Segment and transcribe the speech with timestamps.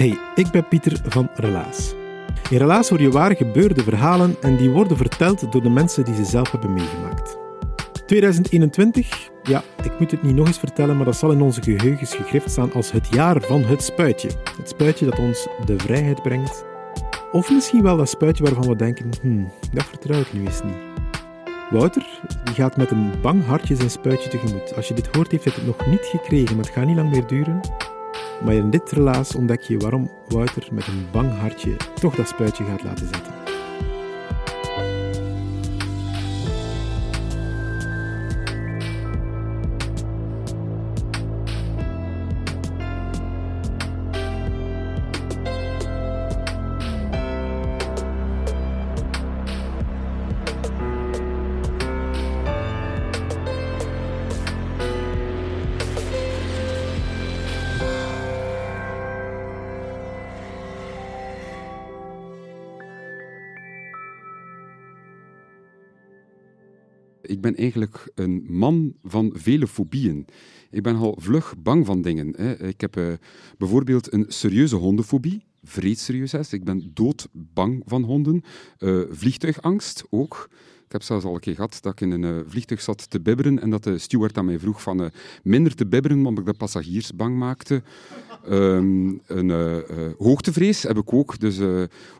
[0.00, 1.94] Hey, ik ben Pieter van Relaas.
[2.50, 6.14] In Relaas hoor je waar gebeurde verhalen en die worden verteld door de mensen die
[6.14, 7.38] ze zelf hebben meegemaakt.
[8.06, 12.14] 2021, ja, ik moet het niet nog eens vertellen, maar dat zal in onze geheugens
[12.14, 14.30] gegrift staan als het jaar van het spuitje.
[14.58, 16.64] Het spuitje dat ons de vrijheid brengt.
[17.32, 20.78] Of misschien wel dat spuitje waarvan we denken, hmm, dat vertrouw ik nu eens niet.
[21.70, 24.76] Wouter die gaat met een bang hartje zijn spuitje tegemoet.
[24.76, 27.10] Als je dit hoort, heeft hij het nog niet gekregen, maar het gaat niet lang
[27.10, 27.60] meer duren.
[28.44, 32.64] Maar in dit relaas ontdek je waarom Wouter met een bang hartje toch dat spuitje
[32.64, 33.39] gaat laten zetten.
[67.30, 70.26] Ik ben eigenlijk een man van vele fobieën.
[70.70, 72.34] Ik ben al vlug bang van dingen.
[72.36, 72.66] Hè.
[72.66, 73.12] Ik heb uh,
[73.58, 75.44] bijvoorbeeld een serieuze hondenfobie.
[75.62, 76.52] Vreedserieus.
[76.52, 78.42] Ik ben doodbang van honden.
[78.78, 80.50] Uh, vliegtuigangst ook.
[80.90, 83.20] Ik heb zelfs al een keer gehad dat ik in een uh, vliegtuig zat te
[83.20, 85.06] bibberen en dat de steward aan mij vroeg van uh,
[85.42, 87.82] minder te bibberen, omdat ik de passagiers bang maakte.
[88.48, 89.76] Um, een uh,
[90.18, 91.38] hoogtevrees heb ik ook.
[91.38, 91.60] Dus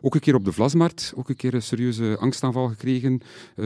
[0.01, 3.21] ook een keer op de Vlasmarkt, ook een keer een serieuze angstaanval gekregen.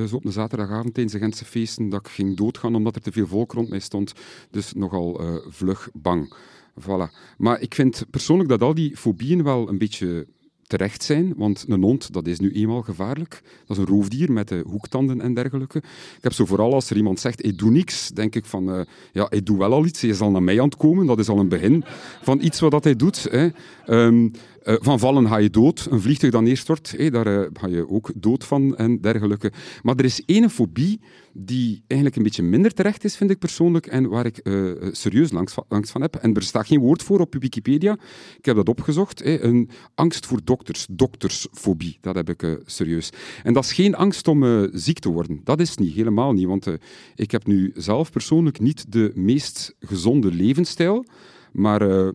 [0.08, 3.12] zo op een zaterdagavond tijdens de Gentse feesten, dat ik ging doodgaan omdat er te
[3.12, 4.14] veel volk rond mij stond.
[4.52, 6.34] Dus nogal vlug bang.
[6.82, 7.36] Voilà.
[7.38, 10.28] Maar ik vind persoonlijk dat al die fobieën wel een beetje
[10.68, 13.42] terecht zijn, want een hond dat is nu eenmaal gevaarlijk.
[13.66, 15.78] Dat is een roofdier met de hoektanden en dergelijke.
[16.18, 18.82] Ik heb zo vooral als er iemand zegt, hij doet niks, denk ik van, uh,
[19.12, 21.30] ja, hij doet wel al iets, hij zal naar mij aan het komen, dat is
[21.30, 21.84] al een begin
[22.22, 23.28] van iets wat hij doet.
[23.30, 23.48] Hè.
[23.88, 24.32] Um,
[24.66, 25.88] uh, van vallen ga je dood.
[25.90, 29.52] Een vliegtuig dat neerstort, hey, daar uh, ga je ook dood van en dergelijke.
[29.84, 31.00] Maar er is één fobie
[31.34, 35.34] die eigenlijk een beetje minder terecht is, vind ik persoonlijk, en waar ik uh, serieus
[35.68, 36.16] angst van, heb.
[36.16, 37.98] En er staat geen woord voor op Wikipedia.
[38.38, 39.26] Ik heb dat opgezocht.
[39.26, 41.98] Een angst voor dokters, doktersfobie.
[42.02, 43.10] Dat heb ik serieus.
[43.44, 45.42] En dat is geen angst om ziek te worden.
[45.44, 46.48] Dat is niet, helemaal niet.
[46.48, 46.68] Want
[47.16, 51.06] ik heb nu zelf persoonlijk niet de meest gezonde levensstijl.
[51.52, 52.12] Maar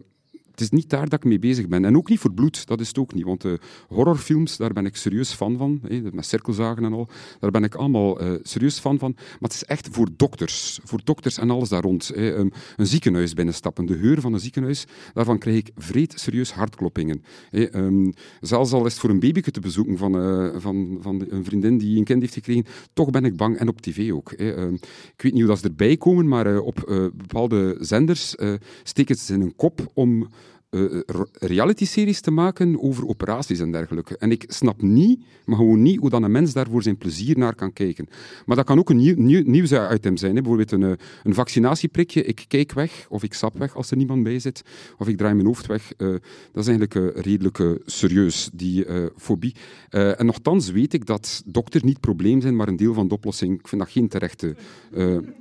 [0.60, 1.84] het is niet daar dat ik mee bezig ben.
[1.84, 3.24] En ook niet voor bloed, dat is het ook niet.
[3.24, 3.52] Want uh,
[3.88, 5.80] horrorfilms, daar ben ik serieus fan van.
[6.12, 7.08] Met cirkelzagen en al.
[7.40, 9.12] Daar ben ik allemaal uh, serieus fan van.
[9.16, 10.80] Maar het is echt voor dokters.
[10.84, 12.10] Voor dokters en alles daar rond.
[12.14, 13.86] Een ziekenhuis binnenstappen.
[13.86, 17.22] De geur van een ziekenhuis, daarvan krijg ik vreed serieus hartkloppingen.
[17.50, 21.44] Um, zelfs al is het voor een babyke te bezoeken van, uh, van, van een
[21.44, 23.56] vriendin die een kind heeft gekregen, toch ben ik bang.
[23.56, 24.34] En op tv ook.
[24.38, 24.74] Um,
[25.14, 28.34] ik weet niet hoe dat ze erbij komen, maar op bepaalde zenders
[28.82, 30.28] steken ze in een kop om
[30.70, 31.00] uh,
[31.32, 34.16] reality-series te maken over operaties en dergelijke.
[34.18, 37.38] En ik snap niet, maar gewoon niet, hoe dan een mens daar voor zijn plezier
[37.38, 38.08] naar kan kijken.
[38.46, 40.34] Maar dat kan ook een nieuw, nieuw, nieuwsitem zijn.
[40.34, 42.24] Bijvoorbeeld een, een vaccinatieprikje.
[42.24, 44.62] Ik kijk weg, of ik sap weg als er niemand bij zit,
[44.98, 45.92] of ik draai mijn hoofd weg.
[45.96, 46.08] Uh,
[46.52, 49.54] dat is eigenlijk uh, redelijk serieus, die fobie.
[49.90, 53.14] en nogthans weet ik dat dokters niet het probleem zijn, maar een deel van de
[53.14, 53.58] oplossing.
[53.58, 54.56] Ik vind dat geen terechte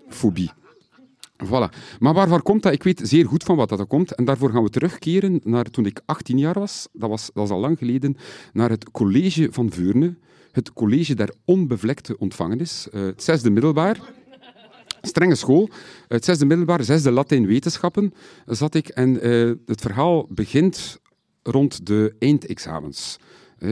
[0.09, 0.49] fobie.
[1.45, 1.97] Voilà.
[1.99, 2.73] Maar waarvoor komt dat?
[2.73, 4.15] Ik weet zeer goed van wat dat komt.
[4.15, 6.87] En daarvoor gaan we terugkeren naar toen ik 18 jaar was.
[6.93, 8.17] Dat was, dat is al lang geleden.
[8.53, 10.15] Naar het college van Veurne.
[10.51, 12.87] Het college der onbevlekte ontvangenis.
[12.91, 13.99] Uh, het zesde middelbaar.
[15.01, 15.69] Strenge school.
[16.07, 18.13] Het zesde middelbaar, zesde Latijn wetenschappen
[18.45, 18.87] zat ik.
[18.87, 20.99] En uh, het verhaal begint
[21.43, 23.17] rond de eindexamens.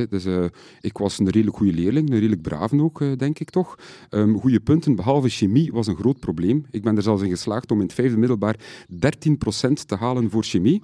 [0.10, 0.46] Dus uh,
[0.82, 3.76] ik was een redelijk goede leerling, een redelijk brave ook, uh, denk ik toch.
[4.10, 6.66] Um, goede punten, behalve chemie, was een groot probleem.
[6.72, 8.56] Ik ben er zelfs in geslaagd om in het vijfde middelbaar
[8.90, 8.98] 13%
[9.86, 10.82] te halen voor chemie.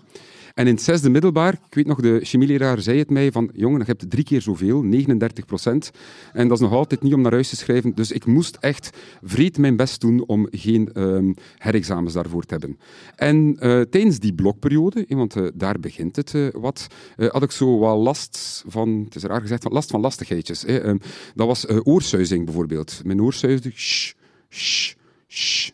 [0.54, 3.80] En in het zesde middelbaar, ik weet nog, de chemieleraar zei het mij van, jongen,
[3.80, 5.92] je hebt drie keer zoveel, 39 procent.
[6.34, 7.96] En dat is nog altijd niet om naar huis te schrijven.
[7.96, 12.78] Dus ik moest echt vreed mijn best doen om geen um, herexamens daarvoor te hebben.
[13.16, 18.64] En uh, tijdens die blokperiode, want daar begint het wat, had ik zo wel last
[18.68, 20.68] van, het is raar gezegd, last van lastigheidjes.
[20.68, 21.00] Um,
[21.36, 23.02] dat was oorsuizing bijvoorbeeld.
[23.04, 23.72] Mijn oor suisde,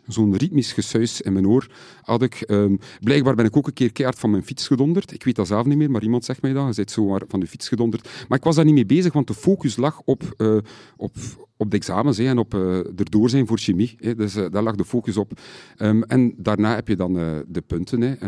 [0.07, 1.67] zo'n ritmisch gesuis in mijn oor
[2.01, 2.43] had ik.
[2.47, 5.13] Um, blijkbaar ben ik ook een keer keihard van mijn fiets gedonderd.
[5.13, 6.67] Ik weet dat zelf niet meer, maar iemand zegt mij dat.
[6.67, 8.09] Je bent zo van de fiets gedonderd.
[8.27, 10.57] Maar ik was daar niet mee bezig, want de focus lag op, uh,
[10.97, 11.15] op,
[11.61, 14.15] op de examens en op uh, erdoor zijn voor chemie.
[14.15, 15.31] Dus uh, daar lag de focus op.
[15.77, 17.13] Um, en daarna heb je dan
[17.47, 18.19] de punten.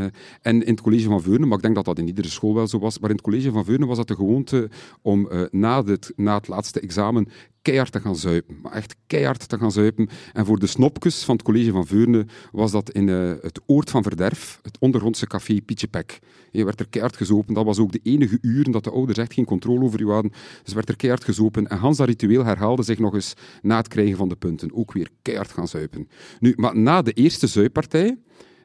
[0.41, 2.67] En in het college van Veurne, maar ik denk dat dat in iedere school wel
[2.67, 4.69] zo was, maar in het college van Veurne was dat de gewoonte
[5.01, 5.83] om na,
[6.15, 7.27] na het laatste examen
[7.61, 8.59] keihard te gaan zuipen.
[8.61, 10.09] Maar echt keihard te gaan zuipen.
[10.33, 13.89] En voor de snopjes van het college van Veurne was dat in uh, het Oord
[13.89, 16.19] van Verderf, het ondergrondse café Pietje Pek.
[16.51, 17.53] Je werd er keihard gezopen.
[17.53, 20.31] Dat was ook de enige uren dat de ouders echt geen controle over u hadden.
[20.63, 21.67] Dus werd er keihard gezopen.
[21.67, 24.73] En Hans dat ritueel herhaalde zich nog eens na het krijgen van de punten.
[24.73, 26.07] Ook weer keihard gaan zuipen.
[26.39, 28.17] Nu, maar na de eerste zuippartij...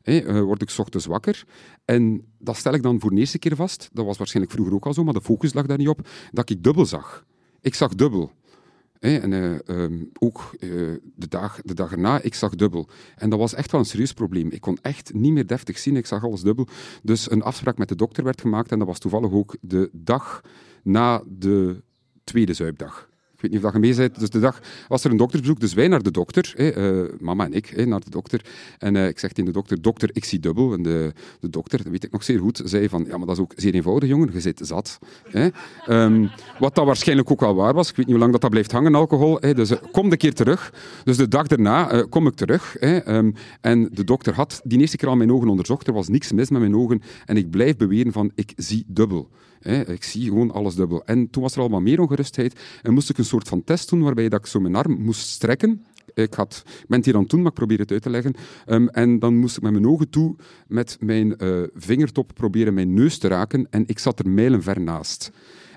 [0.02, 1.44] Hey, word ik ochtends wakker.
[1.84, 3.88] En dat stel ik dan voor de eerste keer vast.
[3.92, 6.08] Dat was waarschijnlijk vroeger ook al zo, maar de focus lag daar niet op.
[6.30, 7.24] Dat ik dubbel zag.
[7.60, 8.32] Ik zag dubbel
[9.00, 12.88] en uh, um, ook uh, de, dag, de dag erna, ik zag dubbel.
[13.16, 14.50] En dat was echt wel een serieus probleem.
[14.50, 16.66] Ik kon echt niet meer deftig zien, ik zag alles dubbel.
[17.02, 20.40] Dus een afspraak met de dokter werd gemaakt en dat was toevallig ook de dag
[20.82, 21.82] na de
[22.24, 23.08] tweede zuipdag.
[23.46, 24.10] Weet niet of dat je mee.
[24.18, 27.52] Dus de dag was er een doktersbezoek, dus wij naar de dokter, uh, mama en
[27.52, 28.40] ik, naar de dokter.
[28.78, 30.72] En uh, ik zeg tegen de dokter, dokter, ik zie dubbel.
[30.72, 33.36] En de, de dokter, dat weet ik nog zeer goed, zei van, ja, maar dat
[33.36, 34.98] is ook zeer eenvoudig, jongen, je zit zat.
[35.88, 37.90] Um, wat dat waarschijnlijk ook wel waar was.
[37.90, 39.38] Ik weet niet hoe lang dat, dat blijft hangen, alcohol.
[39.40, 39.54] Hè.
[39.54, 40.72] Dus uh, kom een keer terug.
[41.04, 42.76] Dus de dag daarna kom ik terug.
[42.80, 45.86] Um, en de dokter had die eerste keer al mijn ogen onderzocht.
[45.86, 47.02] Er was niks mis met mijn ogen.
[47.24, 49.28] En ik blijf beweren van, ik zie dubbel.
[49.66, 51.04] Ik zie gewoon alles dubbel.
[51.04, 54.02] En toen was er allemaal meer ongerustheid en moest ik een soort van test doen
[54.02, 55.84] waarbij dat ik zo mijn arm moest strekken.
[56.14, 58.10] Ik, had, ik ben het hier aan het doen, maar ik probeer het uit te
[58.10, 58.34] leggen.
[58.66, 60.36] Um, en dan moest ik met mijn ogen toe
[60.68, 65.30] met mijn uh, vingertop proberen mijn neus te raken en ik zat er mijlenver naast.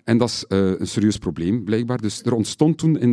[0.03, 2.01] En dat is uh, een serieus probleem, blijkbaar.
[2.01, 3.11] Dus er ontstond toen in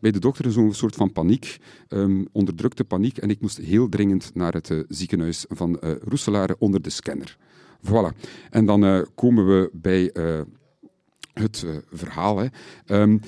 [0.00, 1.58] bij de dokter zo'n soort van paniek,
[1.88, 3.18] um, onderdrukte paniek.
[3.18, 7.36] En ik moest heel dringend naar het uh, ziekenhuis van Roeselare onder de scanner.
[7.82, 8.16] Voilà.
[8.50, 10.40] En dan uh, komen we bij uh,
[11.32, 12.38] het uh, verhaal.
[12.38, 12.46] Hè.
[13.02, 13.20] Um,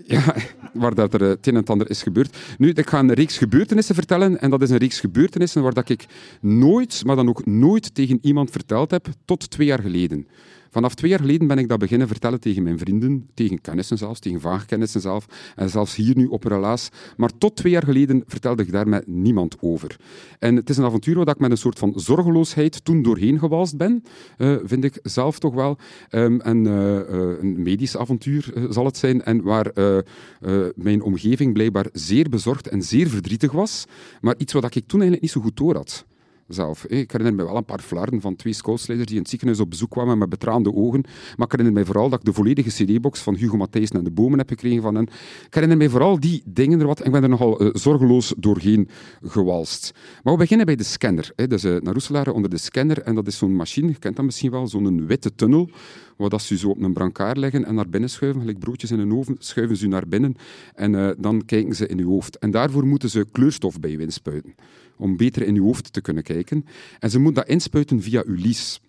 [0.06, 0.34] ja,
[0.72, 2.36] waar dat er het een en ander is gebeurd.
[2.58, 4.40] Nu, ik ga een reeks gebeurtenissen vertellen.
[4.40, 6.06] En dat is een reeks gebeurtenissen waar dat ik
[6.40, 10.26] nooit, maar dan ook nooit tegen iemand verteld heb, tot twee jaar geleden.
[10.70, 14.20] Vanaf twee jaar geleden ben ik dat beginnen vertellen tegen mijn vrienden, tegen kennissen zelfs,
[14.20, 15.26] tegen vaagkennissen zelf,
[15.56, 16.88] en zelfs hier nu op relaas.
[17.16, 19.96] Maar tot twee jaar geleden vertelde ik daar met niemand over.
[20.38, 23.76] En het is een avontuur waar ik met een soort van zorgeloosheid toen doorheen gewalst
[23.76, 24.04] ben,
[24.38, 25.78] uh, vind ik zelf toch wel.
[26.10, 27.02] Um, en uh, uh,
[27.40, 29.72] een medisch avontuur zal het zijn, en waar
[30.74, 33.84] mijn omgeving blijkbaar zeer bezorgd en zeer verdrietig was,
[34.20, 36.04] maar iets wat ik toen eigenlijk niet zo goed door had
[36.54, 36.84] zelf.
[36.84, 39.70] Ik herinner me wel een paar flarden van twee schoolsleiders die in het ziekenhuis op
[39.70, 41.04] bezoek kwamen met betraande ogen.
[41.36, 44.10] Maar ik herinner me vooral dat ik de volledige cd-box van Hugo Matthijs en de
[44.10, 45.08] Bomen heb gekregen van hen.
[45.46, 47.00] Ik herinner me vooral die dingen er wat.
[47.00, 48.88] En ik ben er nogal uh, zorgeloos doorheen
[49.22, 49.92] gewalst.
[50.22, 51.32] Maar we beginnen bij de scanner.
[51.36, 51.46] Hè.
[51.46, 53.02] Dus uh, naar onder de scanner.
[53.02, 55.70] En dat is zo'n machine, je kent dat misschien wel, zo'n witte tunnel
[56.16, 58.98] waar dat ze zo op een brancard leggen en naar binnen schuiven, gelijk broodjes in
[58.98, 60.36] een oven, schuiven ze naar binnen
[60.74, 62.38] en dan kijken ze in uw hoofd.
[62.38, 64.54] En daarvoor moeten ze kleurstof bij u inspuiten
[65.00, 66.64] om beter in uw hoofd te kunnen kijken.
[66.98, 68.80] En ze moet dat inspuiten via uw lies.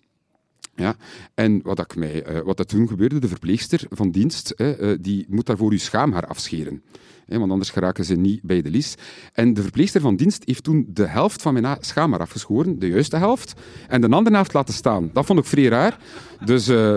[0.74, 0.96] Ja,
[1.34, 5.46] en wat, mij, uh, wat dat toen gebeurde, de verpleegster van dienst, uh, die moet
[5.46, 6.82] daarvoor uw schaamhaar afscheren.
[7.26, 8.94] want anders geraken ze niet bij de lies.
[9.32, 13.16] En de verpleegster van dienst heeft toen de helft van mijn schaamhaar afgeschoren, de juiste
[13.16, 13.54] helft,
[13.88, 15.10] en de andere helft laten staan.
[15.12, 15.98] Dat vond ik vrij raar.
[16.44, 16.96] Dus uh,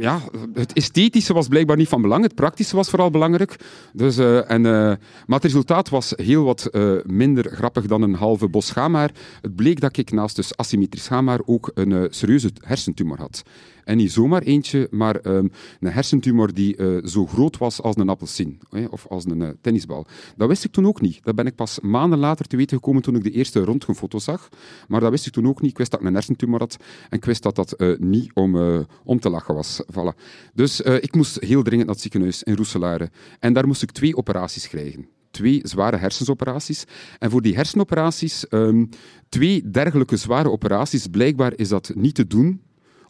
[0.00, 0.20] ja,
[0.54, 2.22] het esthetische was blijkbaar niet van belang.
[2.22, 3.56] Het praktische was vooral belangrijk.
[3.92, 4.72] Dus, uh, en, uh,
[5.26, 8.72] maar het resultaat was heel wat uh, minder grappig dan een halve bos.
[8.74, 13.42] Het bleek dat ik naast dus asymmetrisch schaamhaar ook een serieuze hersentumor had.
[13.84, 15.50] En niet zomaar eentje, maar um,
[15.80, 19.48] een hersentumor die uh, zo groot was als een appelsien hè, of als een uh,
[19.60, 20.06] tennisbal.
[20.36, 21.20] Dat wist ik toen ook niet.
[21.22, 24.48] Dat ben ik pas maanden later te weten gekomen toen ik de eerste röntgenfoto's zag.
[24.88, 25.70] Maar dat wist ik toen ook niet.
[25.70, 26.76] Ik wist dat ik een hersentumor had
[27.08, 28.56] en ik wist dat dat uh, niet om,
[29.04, 29.82] om te lachen was.
[29.92, 30.20] Voilà.
[30.54, 33.10] Dus ik moest heel dringend naar het ziekenhuis in Roeselare.
[33.38, 36.84] En daar moest ik twee operaties krijgen twee zware hersensoperaties.
[37.18, 38.88] En voor die hersenoperaties, um,
[39.28, 42.60] twee dergelijke zware operaties, blijkbaar is dat niet te doen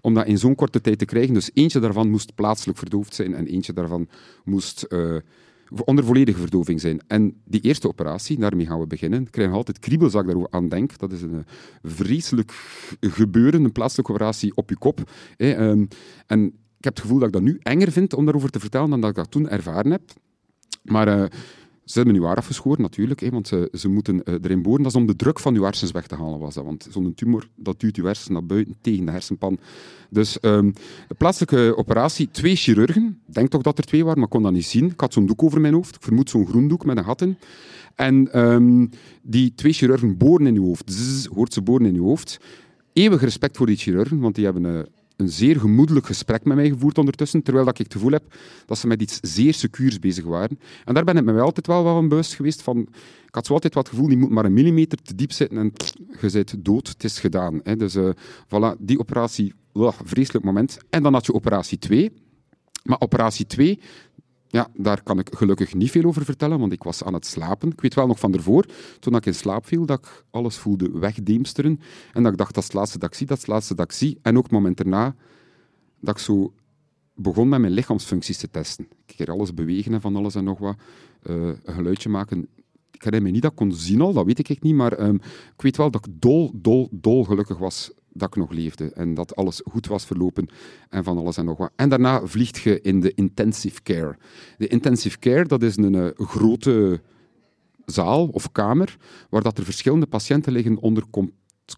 [0.04, 1.34] om dat in zo'n korte tijd te krijgen.
[1.34, 4.08] Dus eentje daarvan moest plaatselijk verdoofd zijn en eentje daarvan
[4.44, 5.16] moest uh,
[5.84, 7.00] onder volledige verdoving zijn.
[7.06, 9.23] En die eerste operatie, daarmee gaan we beginnen.
[9.23, 10.99] Ik krijg altijd kriebels als ik daarover aan denk.
[10.99, 11.44] Dat is een
[11.82, 12.52] vreselijk
[13.00, 15.11] gebeuren, een plaatselijke operatie op je kop.
[15.37, 15.84] Ehm,
[16.26, 16.44] en
[16.78, 19.00] ik heb het gevoel dat ik dat nu enger vind om daarover te vertellen dan
[19.00, 20.02] dat ik dat toen ervaren heb.
[20.82, 21.25] Maar uh,
[21.85, 24.83] ze hebben nu haar afgeschoren, natuurlijk, hè, want ze, ze moeten uh, erin boren.
[24.83, 26.64] Dat is om de druk van uw hersens weg te halen, was dat.
[26.64, 29.59] Want zo'n tumor, dat duwt uw hersens naar buiten, tegen de hersenpan.
[30.11, 30.73] Dus de
[31.19, 33.21] plaatselijke operatie, twee chirurgen.
[33.26, 34.91] Denk toch dat er twee waren, maar kon dat niet zien.
[34.91, 35.95] Ik had zo'n doek over mijn hoofd.
[35.95, 37.37] Ik vermoed zo'n groen doek met een gat in.
[37.95, 38.91] En um,
[39.23, 40.93] die twee chirurgen boren in uw hoofd.
[40.93, 42.41] Zzz, hoort ze boren in uw hoofd.
[42.93, 44.64] Eeuwig respect voor die chirurgen, want die hebben...
[44.64, 44.81] Uh,
[45.16, 48.35] een zeer gemoedelijk gesprek met mij gevoerd ondertussen, terwijl dat ik het gevoel heb
[48.66, 50.59] dat ze met iets zeer secuurs bezig waren.
[50.85, 52.78] En daar ben ik me altijd wel van bewust geweest van...
[53.26, 55.73] Ik had zo altijd wat gevoel, die moet maar een millimeter te diep zitten en
[56.21, 57.61] je bent dood, het is gedaan.
[57.62, 57.76] Hè.
[57.76, 58.11] Dus uh,
[58.47, 59.54] voilà, die operatie,
[60.04, 60.78] vreselijk moment.
[60.90, 62.12] En dan had je operatie 2.
[62.83, 63.80] Maar operatie 2,
[64.54, 67.70] ja, daar kan ik gelukkig niet veel over vertellen, want ik was aan het slapen.
[67.70, 68.66] Ik weet wel nog van ervoor,
[69.00, 71.80] toen ik in slaap viel, dat ik alles voelde wegdeemsteren.
[72.12, 73.75] En dat ik dacht, dat is het laatste dat ik zie, dat is het laatste
[73.75, 74.18] dat ik zie.
[74.23, 75.16] En ook moment daarna,
[76.00, 76.52] dat ik zo
[77.14, 78.87] begon met mijn lichaamsfuncties te testen.
[79.06, 80.76] Ik keer alles bewegen en van alles en nog wat.
[81.23, 82.49] Uh, een geluidje maken.
[82.90, 85.14] Ik herinner me niet dat ik kon zien al, dat weet ik niet, maar um,
[85.54, 89.14] ik weet wel dat ik dol, dol, dol gelukkig was dat ik nog leefde en
[89.14, 90.49] dat alles goed was verlopen
[90.88, 91.73] en van alles en nog wat.
[91.76, 94.16] En daarna vliegt je in de intensive care.
[94.59, 97.00] De intensive care, dat is een, een grote
[97.85, 98.97] zaal of kamer
[99.30, 101.04] waar dat er verschillende patiënten liggen onder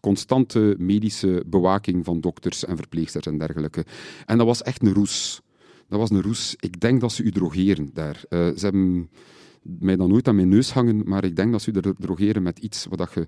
[0.00, 3.84] constante medische bewaking van dokters en verpleegsters en dergelijke.
[4.24, 5.40] En dat was echt een roes.
[5.88, 6.56] Dat was een roes.
[6.60, 8.24] Ik denk dat ze u drogeren daar.
[8.28, 9.10] Uh, ze hebben
[9.78, 12.58] mij dan nooit aan mijn neus hangen, maar ik denk dat ze u drogeren met
[12.58, 13.26] iets wat je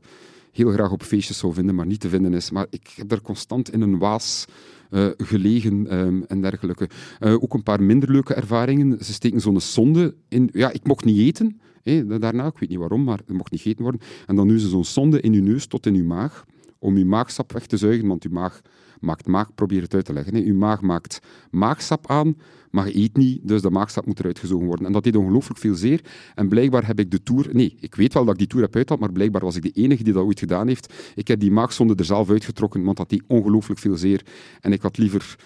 [0.53, 2.51] heel graag op feestjes zou vinden, maar niet te vinden is.
[2.51, 4.45] Maar ik heb er constant in een waas
[4.91, 6.89] uh, gelegen um, en dergelijke.
[7.21, 9.05] Uh, ook een paar minder leuke ervaringen.
[9.05, 10.49] Ze steken zo'n sonde in.
[10.53, 11.61] Ja, ik mocht niet eten.
[11.83, 14.01] Hé, daarna, ik weet niet waarom, maar het mocht niet gegeten worden.
[14.27, 16.45] En dan nu ze zo'n sonde in uw neus tot in uw maag,
[16.79, 18.61] om uw maagsap weg te zuigen, want uw maag
[19.01, 20.35] maakt maag, probeer het uit te leggen.
[20.35, 20.43] Hè.
[20.43, 21.19] Uw maag maakt
[21.51, 22.37] maagsap aan,
[22.71, 24.87] maar je eet niet, dus de maagsap moet eruit gezogen worden.
[24.87, 26.01] En dat deed ongelooflijk veel zeer.
[26.35, 27.49] En blijkbaar heb ik de tour...
[27.53, 29.71] Nee, ik weet wel dat ik die tour heb uitgehaald, maar blijkbaar was ik de
[29.71, 30.95] enige die dat ooit gedaan heeft.
[31.15, 34.23] Ik heb die maagzonde er zelf uitgetrokken, want dat deed ongelooflijk veel zeer.
[34.61, 35.37] En ik had liever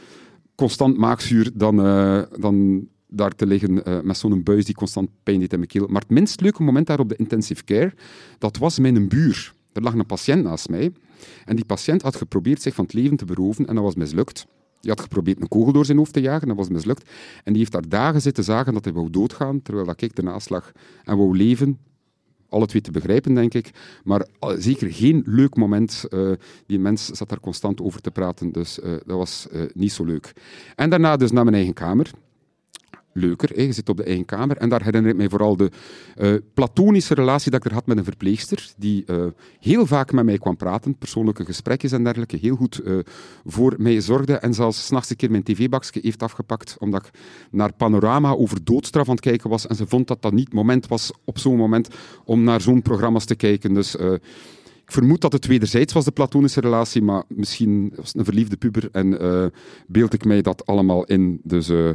[0.55, 5.41] constant maagzuur dan, uh, dan daar te liggen uh, met zo'n buis die constant pijn
[5.41, 5.87] deed in mijn keel.
[5.87, 7.93] Maar het minst leuke moment daar op de intensive care,
[8.39, 9.55] dat was mijn buur.
[9.73, 10.93] Er lag een patiënt naast mij.
[11.45, 14.47] En die patiënt had geprobeerd zich van het leven te beroven en dat was mislukt.
[14.81, 17.11] Die had geprobeerd een kogel door zijn hoofd te jagen, dat was mislukt.
[17.45, 20.51] En die heeft daar dagen zitten zagen dat hij wou doodgaan, terwijl dat ik ernaast
[20.51, 20.73] lag
[21.05, 21.79] en wou leven.
[22.49, 23.71] Alle twee te begrijpen, denk ik.
[24.05, 24.27] Maar
[24.59, 26.05] zeker geen leuk moment.
[26.11, 26.33] Uh,
[26.67, 30.33] die mens zat daar constant over te praten, dus uh, dat was niet zo leuk.
[30.77, 32.11] En daarna dus naar mijn eigen kamer
[33.13, 33.51] leuker.
[33.55, 33.63] Hè.
[33.63, 34.57] Je zit op de eigen kamer.
[34.57, 35.71] En daar herinner ik mij vooral de
[36.17, 39.25] uh, platonische relatie dat ik er had met een verpleegster, die uh,
[39.61, 42.99] heel vaak met mij kwam praten, persoonlijke gesprekjes en dergelijke, heel goed uh,
[43.45, 47.11] voor mij zorgde en zelfs s'nachts een keer mijn tv-bakje heeft afgepakt, omdat ik
[47.51, 50.55] naar Panorama over doodstraf aan het kijken was en ze vond dat dat niet het
[50.55, 51.89] moment was op zo'n moment
[52.25, 53.75] om naar zo'n programma's te kijken.
[53.75, 53.97] Dus
[54.93, 58.89] vermoed dat het wederzijds was, de platonische relatie, maar misschien was het een verliefde puber
[58.93, 59.47] en uh,
[59.87, 61.41] beeld ik mij dat allemaal in.
[61.45, 61.91] Dus uh,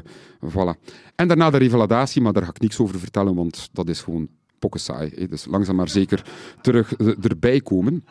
[0.45, 0.91] voilà.
[1.15, 4.27] En daarna de revalidatie, maar daar ga ik niks over vertellen, want dat is gewoon
[4.59, 5.11] pokken saai.
[5.15, 5.27] Hè.
[5.27, 6.25] Dus langzaam maar zeker
[6.61, 8.05] terug uh, erbij komen.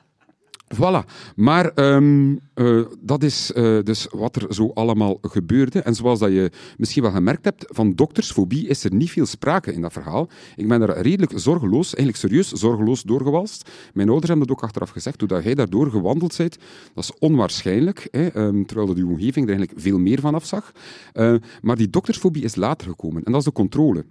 [0.74, 1.04] Voilà.
[1.36, 5.80] Maar um, uh, dat is uh, dus wat er zo allemaal gebeurde.
[5.80, 9.72] En zoals dat je misschien wel gemerkt hebt, van doktersfobie is er niet veel sprake
[9.72, 10.28] in dat verhaal.
[10.56, 13.70] Ik ben er redelijk zorgeloos, eigenlijk serieus zorgeloos doorgewalst.
[13.94, 15.28] Mijn ouders hebben dat ook achteraf gezegd.
[15.28, 16.58] Dat jij daardoor gewandeld bent,
[16.94, 18.08] dat is onwaarschijnlijk.
[18.10, 20.72] Hè, um, terwijl de omgeving er eigenlijk veel meer van afzag.
[21.14, 23.24] Uh, maar die doktersfobie is later gekomen.
[23.24, 24.04] En dat is de controle.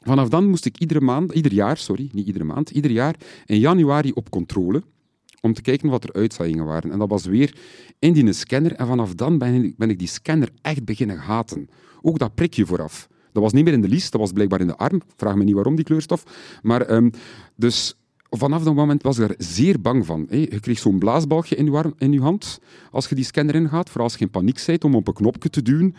[0.00, 3.16] Vanaf dan moest ik iedere maand, ieder jaar, sorry, niet iedere maand, ieder jaar
[3.46, 4.82] in januari op controle
[5.46, 6.90] om te kijken wat er uitzaaiingen waren.
[6.90, 7.56] En dat was weer
[7.98, 8.72] in die scanner.
[8.72, 11.68] En vanaf dan ben ik, die scanner echt beginnen haten.
[12.02, 13.08] Ook dat prikje vooraf.
[13.32, 15.00] Dat was niet meer in de lies, dat was blijkbaar in de arm.
[15.16, 16.22] Vraag me niet waarom, die kleurstof.
[16.62, 17.10] Maar um,
[17.56, 17.96] dus
[18.36, 20.26] vanaf dat moment was ik er zeer bang van.
[20.30, 23.88] Je kreeg zo'n blaasbalgje in je, arm, in je hand als je die scanner ingaat,
[23.88, 25.94] vooral als je in paniek bent om op een knopje te duwen,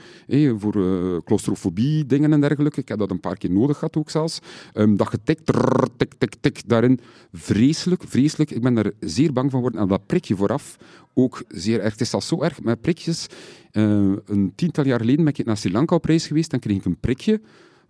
[0.59, 2.79] voor uh, claustrofobie, dingen en dergelijke.
[2.79, 4.39] Ik heb dat een paar keer nodig gehad ook zelfs.
[4.73, 6.99] Um, dat je trrr, tik, tik, tik, daarin.
[7.33, 8.51] Vreselijk, vreselijk.
[8.51, 9.81] Ik ben daar zeer bang van geworden.
[9.81, 10.77] En dat prikje vooraf
[11.13, 11.91] ook zeer erg.
[11.91, 13.27] Het is al zo erg met prikjes.
[13.71, 16.77] Uh, een tiental jaar geleden ben ik naar Sri Lanka op reis geweest, dan kreeg
[16.77, 17.41] ik een prikje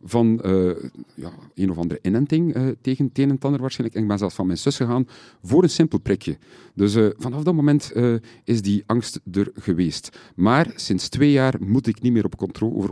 [0.04, 0.76] van uh,
[1.14, 4.00] ja, een of andere inenting uh, tegen het een en ander waarschijnlijk.
[4.00, 5.08] Ik ben zelfs van mijn zus gegaan
[5.44, 6.38] voor een simpel prikje.
[6.74, 7.94] Dus uh, vanaf dat moment
[8.44, 10.18] is die angst er geweest.
[10.36, 12.42] Maar sinds twee jaar moet ik niet meer op,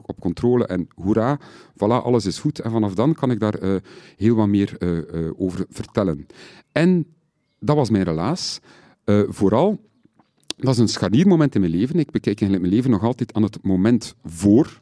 [0.06, 1.40] op controle en hoera,
[1.74, 2.60] voilà, alles is goed.
[2.60, 3.82] En vanaf dan kan ik daar
[4.18, 4.78] heel wat meer
[5.38, 6.26] over vertellen.
[6.72, 7.06] En
[7.60, 8.60] dat was mijn relaas.
[9.28, 9.80] vooral
[10.58, 12.00] dat is een scharniermoment in mijn leven.
[12.00, 14.82] Ik bekijk eigenlijk mijn leven nog altijd aan het moment voor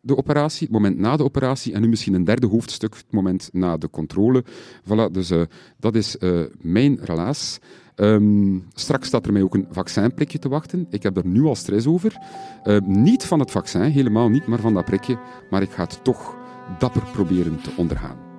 [0.00, 3.48] de operatie, het moment na de operatie en nu misschien een derde hoofdstuk, het moment
[3.52, 4.44] na de controle.
[4.84, 5.42] Voilà, dus uh,
[5.76, 7.58] dat is uh, mijn relaas.
[7.96, 10.86] Um, straks staat er mij ook een vaccinprikje te wachten.
[10.90, 12.16] Ik heb er nu al stress over.
[12.64, 15.18] Uh, niet van het vaccin, helemaal niet, maar van dat prikje.
[15.50, 16.36] Maar ik ga het toch
[16.78, 18.29] dapper proberen te ondergaan.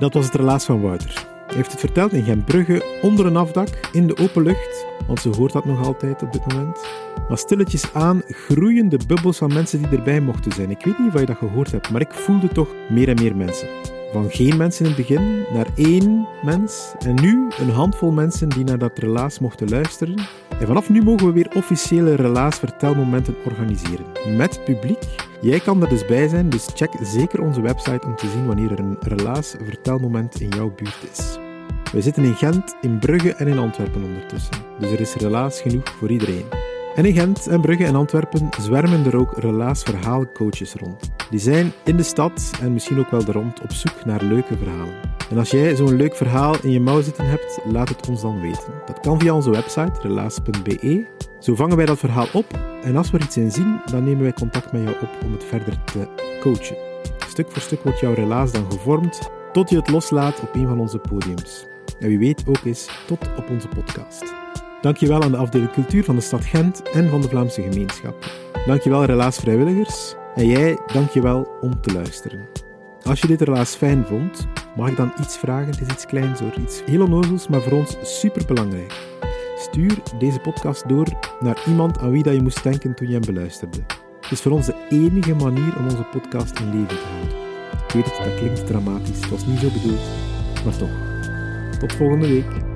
[0.00, 1.26] Dat was het relaas van Wouter.
[1.46, 5.28] Hij heeft het verteld in Gentbrugge, onder een afdak, in de open lucht, want ze
[5.28, 6.86] hoort dat nog altijd op dit moment.
[7.28, 10.70] Maar stilletjes aan groeien de bubbels van mensen die erbij mochten zijn.
[10.70, 13.36] Ik weet niet of je dat gehoord hebt, maar ik voelde toch meer en meer
[13.36, 13.68] mensen.
[14.12, 18.64] Van geen mensen in het begin naar één mens en nu een handvol mensen die
[18.64, 20.14] naar dat relaas mochten luisteren.
[20.60, 24.06] En vanaf nu mogen we weer officiële relaas-vertelmomenten organiseren.
[24.36, 25.28] Met publiek.
[25.40, 28.72] Jij kan er dus bij zijn, dus check zeker onze website om te zien wanneer
[28.72, 31.38] er een relaas-vertelmoment in jouw buurt is.
[31.92, 34.54] We zitten in Gent, in Brugge en in Antwerpen ondertussen.
[34.78, 36.44] Dus er is relaas genoeg voor iedereen.
[36.94, 41.10] En in Gent en Brugge en Antwerpen zwermen er ook relaasverhaalcoaches rond.
[41.30, 44.56] Die zijn in de stad en misschien ook wel er rond op zoek naar leuke
[44.56, 45.19] verhalen.
[45.30, 48.40] En als jij zo'n leuk verhaal in je mouw zitten hebt, laat het ons dan
[48.40, 48.72] weten.
[48.86, 51.06] Dat kan via onze website relaas.be.
[51.38, 52.46] Zo vangen wij dat verhaal op
[52.82, 55.32] en als we er iets in zien, dan nemen wij contact met jou op om
[55.32, 56.08] het verder te
[56.40, 56.76] coachen.
[57.28, 60.80] Stuk voor stuk wordt jouw relaas dan gevormd tot je het loslaat op een van
[60.80, 61.66] onze podiums.
[61.98, 64.34] En wie weet ook eens tot op onze podcast.
[64.80, 68.30] Dankjewel aan de afdeling cultuur van de stad Gent en van de Vlaamse gemeenschap.
[68.66, 72.48] Dankjewel relaas vrijwilligers en jij dankjewel om te luisteren.
[73.02, 75.70] Als je dit relaas fijn vond, mag ik dan iets vragen?
[75.70, 78.92] Het is iets kleins hoor, iets heel onnozels, maar voor ons superbelangrijk.
[79.56, 81.06] Stuur deze podcast door
[81.40, 83.78] naar iemand aan wie dat je moest denken toen je hem beluisterde.
[84.20, 87.38] Het is voor ons de enige manier om onze podcast in leven te houden.
[87.86, 90.00] Ik weet het, dat klinkt dramatisch, het was niet zo bedoeld,
[90.64, 91.08] maar toch.
[91.78, 92.69] Tot volgende week.